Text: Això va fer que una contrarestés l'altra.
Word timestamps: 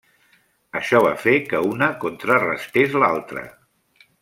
Això 0.79 1.01
va 1.07 1.11
fer 1.25 1.33
que 1.51 1.59
una 1.73 1.91
contrarestés 2.05 2.97
l'altra. 3.05 3.45